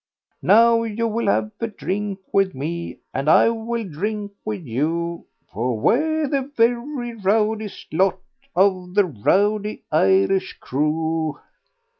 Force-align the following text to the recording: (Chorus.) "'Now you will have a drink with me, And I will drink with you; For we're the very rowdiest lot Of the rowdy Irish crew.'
(Chorus.) 0.31 0.37
"'Now 0.41 0.81
you 0.81 1.07
will 1.07 1.27
have 1.27 1.51
a 1.59 1.67
drink 1.67 2.17
with 2.33 2.55
me, 2.55 2.97
And 3.13 3.29
I 3.29 3.49
will 3.49 3.83
drink 3.87 4.31
with 4.43 4.65
you; 4.65 5.27
For 5.53 5.77
we're 5.79 6.27
the 6.27 6.51
very 6.57 7.13
rowdiest 7.13 7.93
lot 7.93 8.19
Of 8.55 8.95
the 8.95 9.05
rowdy 9.05 9.83
Irish 9.91 10.53
crew.' 10.59 11.37